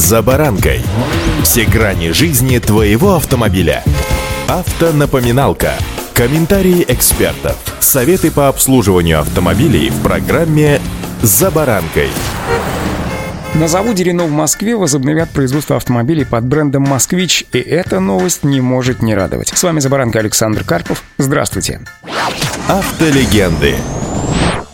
[0.00, 0.80] «За баранкой».
[1.42, 3.84] Все грани жизни твоего автомобиля.
[4.48, 5.74] Автонапоминалка.
[6.14, 7.58] Комментарии экспертов.
[7.80, 10.80] Советы по обслуживанию автомобилей в программе
[11.20, 12.08] «За баранкой».
[13.52, 18.62] На заводе Рено в Москве возобновят производство автомобилей под брендом «Москвич», и эта новость не
[18.62, 19.52] может не радовать.
[19.54, 21.04] С вами «За баранкой» Александр Карпов.
[21.18, 21.82] Здравствуйте.
[22.68, 23.74] Автолегенды.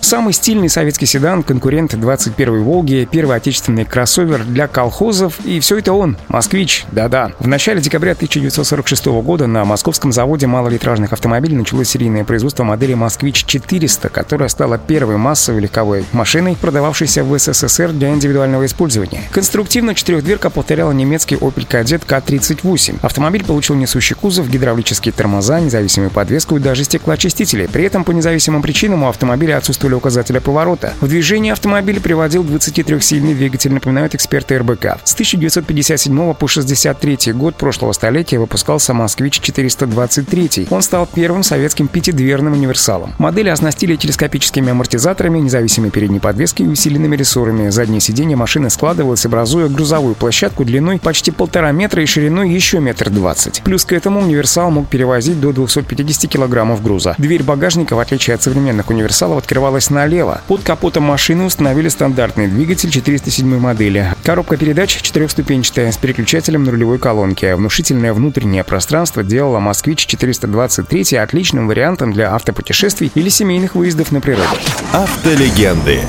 [0.06, 5.94] Самый стильный советский седан, конкурент 21-й «Волги», первый отечественный кроссовер для колхозов, и все это
[5.94, 7.32] он, «Москвич», да-да.
[7.40, 14.08] В начале декабря 1946 года на московском заводе малолитражных автомобилей началось серийное производство модели «Москвич-400»,
[14.10, 19.22] которая стала первой массовой легковой машиной, продававшейся в СССР для индивидуального использования.
[19.32, 23.00] Конструктивно четырехдверка повторяла немецкий Opel Kadett К-38.
[23.02, 27.66] Автомобиль получил несущий кузов, гидравлические тормоза, независимую подвеску и даже стеклоочистители.
[27.66, 30.94] При этом по независимым причинам у автомобиля отсутствовали указателя поворота.
[31.00, 34.98] В движение автомобиль приводил 23-сильный двигатель, напоминают эксперты РБК.
[35.04, 40.68] С 1957 по 63 год прошлого столетия выпускался «Москвич-423».
[40.70, 43.14] Он стал первым советским пятидверным универсалом.
[43.18, 47.70] Модели оснастили телескопическими амортизаторами, независимой передней подвеской и усиленными рессорами.
[47.70, 53.10] Заднее сиденье машины складывалось, образуя грузовую площадку длиной почти полтора метра и шириной еще метр
[53.10, 53.62] двадцать.
[53.62, 57.14] Плюс к этому универсал мог перевозить до 250 килограммов груза.
[57.18, 60.40] Дверь багажника, в отличие от современных универсалов, открывалась повернулась налево.
[60.46, 64.14] Под капотом машины установили стандартный двигатель 407 модели.
[64.24, 67.56] Коробка передач четырехступенчатая с переключателем на рулевой колонке.
[67.56, 74.56] Внушительное внутреннее пространство делало «Москвич 423» отличным вариантом для автопутешествий или семейных выездов на природу.
[74.92, 76.00] Автолегенды.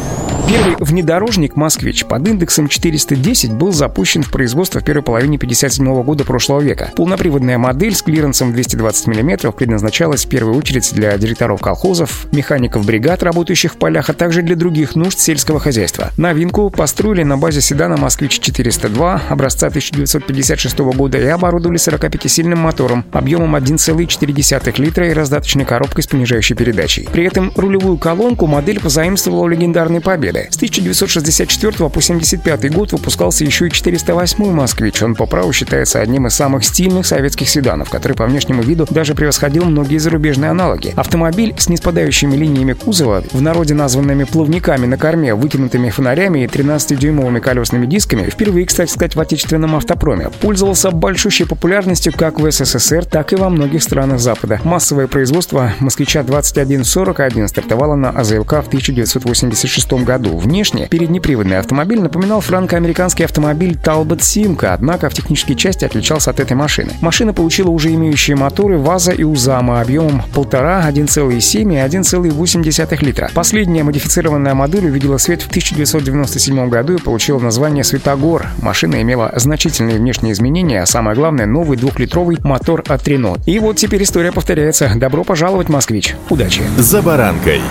[0.47, 6.23] Первый внедорожник «Москвич» под индексом 410 был запущен в производство в первой половине 57 года
[6.23, 6.93] прошлого века.
[6.95, 13.23] Полноприводная модель с клиренсом 220 мм предназначалась в первую очередь для директоров колхозов, механиков бригад,
[13.23, 16.11] работающих в полях, а также для других нужд сельского хозяйства.
[16.15, 24.81] Новинку построили на базе седана «Москвич-402» образца 1956 года и оборудовали 45-сильным мотором объемом 1,4
[24.81, 27.09] литра и раздаточной коробкой с понижающей передачей.
[27.11, 30.36] При этом рулевую колонку модель позаимствовала у легендарной «Победы».
[30.49, 35.01] С 1964 по 75 год выпускался еще и 408 «Москвич».
[35.01, 39.15] Он по праву считается одним из самых стильных советских седанов, который по внешнему виду даже
[39.15, 40.93] превосходил многие зарубежные аналоги.
[40.95, 47.39] Автомобиль с неспадающими линиями кузова, в народе названными плавниками на корме, вытянутыми фонарями и 13-дюймовыми
[47.39, 53.33] колесными дисками, впервые, кстати сказать, в отечественном автопроме, пользовался большущей популярностью как в СССР, так
[53.33, 54.59] и во многих странах Запада.
[54.63, 60.37] Массовое производство «Москвича 2141» стартовало на АЗЛК в 1986 году году.
[60.37, 66.55] Внешне переднеприводный автомобиль напоминал франко-американский автомобиль Talbot Simca, однако в технической части отличался от этой
[66.55, 66.91] машины.
[67.01, 73.29] Машина получила уже имеющие моторы ВАЗа и УЗАМа объемом 1,5, 1,7 и 1,8 литра.
[73.33, 78.47] Последняя модифицированная модель увидела свет в 1997 году и получила название «Светогор».
[78.61, 83.41] Машина имела значительные внешние изменения, а самое главное— новый двухлитровый мотор от Renault.
[83.45, 84.91] И вот теперь история повторяется.
[84.95, 86.15] Добро пожаловать, москвич.
[86.29, 86.63] Удачи!
[86.77, 87.61] «За баранкой».